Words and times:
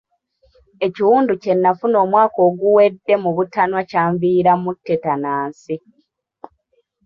Ekiwundu 0.85 1.33
kye 1.41 1.53
nafuna 1.55 1.97
omwaka 2.05 2.39
oguwedde 2.49 3.13
mu 3.23 3.29
butanwa 3.35 3.81
kyanviiramu 3.89 4.71
tetanansi. 4.87 5.75